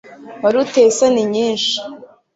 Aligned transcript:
Wari 0.43 0.57
uteye 0.63 0.87
isoni 0.91 1.21
nyinshi 1.33 1.75